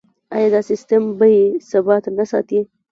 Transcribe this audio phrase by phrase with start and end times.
[0.35, 1.39] آیا دا سیستم بیې
[1.69, 2.59] ثابت نه ساتي؟